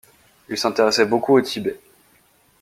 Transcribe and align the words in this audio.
Il 0.49 0.57
s’intéressait 0.57 1.05
beaucoup 1.05 1.37
au 1.37 1.41
Tibet. 1.41 1.79